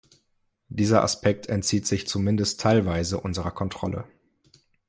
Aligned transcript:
Dieser 0.69 1.03
Aspekt 1.03 1.45
entzieht 1.47 1.85
sich 1.85 2.07
zumindest 2.07 2.59
teilweise 2.59 3.21
unserer 3.21 3.51
Kontrolle. 3.51 4.05